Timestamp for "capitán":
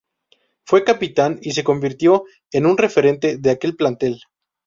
0.83-1.37